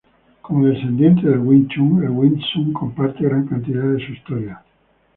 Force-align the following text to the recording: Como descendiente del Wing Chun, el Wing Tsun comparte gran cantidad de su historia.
Como 0.41 0.65
descendiente 0.65 1.29
del 1.29 1.37
Wing 1.41 1.67
Chun, 1.67 2.03
el 2.03 2.09
Wing 2.09 2.39
Tsun 2.39 2.73
comparte 2.73 3.23
gran 3.23 3.45
cantidad 3.45 3.83
de 3.83 4.03
su 4.03 4.13
historia. 4.13 4.63